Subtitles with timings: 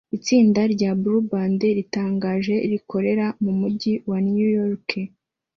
[0.17, 4.89] Itsinda rya Blue Band ritangaje rikorera mu mujyi wa New York